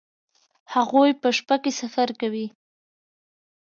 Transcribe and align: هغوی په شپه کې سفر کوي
هغوی 0.73 1.11
په 1.21 1.29
شپه 1.37 1.55
کې 1.63 1.71
سفر 1.81 2.09
کوي 2.21 2.47